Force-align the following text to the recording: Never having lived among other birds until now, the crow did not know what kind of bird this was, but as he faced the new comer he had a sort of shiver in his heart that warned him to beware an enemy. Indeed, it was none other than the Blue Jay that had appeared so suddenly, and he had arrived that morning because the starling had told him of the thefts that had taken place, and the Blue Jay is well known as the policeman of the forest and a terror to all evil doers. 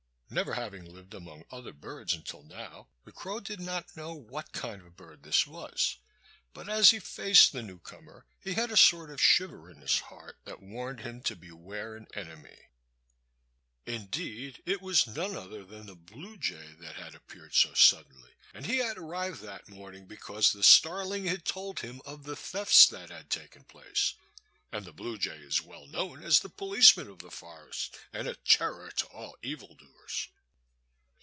Never 0.33 0.53
having 0.53 0.85
lived 0.85 1.13
among 1.13 1.43
other 1.51 1.73
birds 1.73 2.13
until 2.13 2.41
now, 2.41 2.87
the 3.03 3.11
crow 3.11 3.41
did 3.41 3.59
not 3.59 3.97
know 3.97 4.13
what 4.13 4.53
kind 4.53 4.81
of 4.81 4.95
bird 4.95 5.23
this 5.23 5.45
was, 5.45 5.97
but 6.53 6.69
as 6.69 6.91
he 6.91 7.01
faced 7.01 7.51
the 7.51 7.61
new 7.61 7.79
comer 7.79 8.25
he 8.39 8.53
had 8.53 8.71
a 8.71 8.77
sort 8.77 9.11
of 9.11 9.19
shiver 9.19 9.69
in 9.69 9.81
his 9.81 9.99
heart 9.99 10.37
that 10.45 10.61
warned 10.63 11.01
him 11.01 11.21
to 11.23 11.35
beware 11.35 11.97
an 11.97 12.07
enemy. 12.15 12.69
Indeed, 13.85 14.63
it 14.65 14.81
was 14.81 15.05
none 15.05 15.35
other 15.35 15.65
than 15.65 15.85
the 15.85 15.95
Blue 15.97 16.37
Jay 16.37 16.75
that 16.79 16.95
had 16.95 17.13
appeared 17.13 17.53
so 17.53 17.73
suddenly, 17.73 18.31
and 18.53 18.65
he 18.65 18.77
had 18.77 18.97
arrived 18.97 19.41
that 19.41 19.67
morning 19.67 20.07
because 20.07 20.53
the 20.53 20.63
starling 20.63 21.25
had 21.25 21.43
told 21.43 21.81
him 21.81 22.01
of 22.05 22.23
the 22.23 22.37
thefts 22.37 22.87
that 22.87 23.09
had 23.09 23.29
taken 23.29 23.65
place, 23.65 24.13
and 24.73 24.85
the 24.85 24.93
Blue 24.93 25.17
Jay 25.17 25.35
is 25.39 25.61
well 25.61 25.85
known 25.85 26.23
as 26.23 26.39
the 26.39 26.47
policeman 26.49 27.09
of 27.09 27.19
the 27.19 27.29
forest 27.29 27.97
and 28.13 28.25
a 28.25 28.35
terror 28.35 28.89
to 28.89 29.05
all 29.07 29.35
evil 29.41 29.75
doers. 29.75 30.29